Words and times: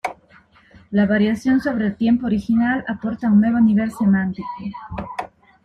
La 0.89 1.05
variación 1.05 1.59
sobre 1.61 1.85
el 1.85 1.95
tiempo 1.95 2.25
original 2.25 2.83
aporta 2.87 3.29
un 3.29 3.39
nuevo 3.39 3.59
nivel 3.59 3.91
semántico. 3.91 4.47